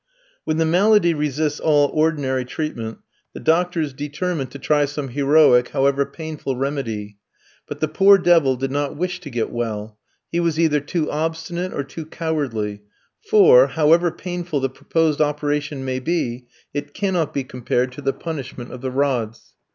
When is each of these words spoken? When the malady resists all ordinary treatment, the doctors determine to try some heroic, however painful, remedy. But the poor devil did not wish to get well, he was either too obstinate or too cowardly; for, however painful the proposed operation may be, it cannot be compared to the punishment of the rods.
When 0.45 0.57
the 0.57 0.65
malady 0.65 1.13
resists 1.13 1.59
all 1.59 1.91
ordinary 1.93 2.43
treatment, 2.43 2.97
the 3.33 3.39
doctors 3.39 3.93
determine 3.93 4.47
to 4.47 4.57
try 4.57 4.85
some 4.85 5.09
heroic, 5.09 5.67
however 5.67 6.07
painful, 6.07 6.55
remedy. 6.55 7.17
But 7.67 7.81
the 7.81 7.87
poor 7.87 8.17
devil 8.17 8.55
did 8.55 8.71
not 8.71 8.97
wish 8.97 9.19
to 9.19 9.29
get 9.29 9.51
well, 9.51 9.99
he 10.31 10.39
was 10.39 10.59
either 10.59 10.79
too 10.79 11.11
obstinate 11.11 11.71
or 11.71 11.83
too 11.83 12.07
cowardly; 12.07 12.81
for, 13.29 13.67
however 13.67 14.09
painful 14.09 14.59
the 14.59 14.69
proposed 14.69 15.21
operation 15.21 15.85
may 15.85 15.99
be, 15.99 16.47
it 16.73 16.95
cannot 16.95 17.31
be 17.31 17.43
compared 17.43 17.91
to 17.91 18.01
the 18.01 18.11
punishment 18.11 18.71
of 18.73 18.81
the 18.81 18.89
rods. 18.89 19.53